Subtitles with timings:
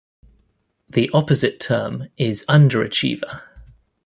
[0.89, 3.43] The opposite term is underachiever.